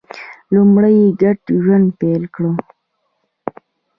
[0.53, 2.43] لومړی یې ګډ ژوند پیل کړ.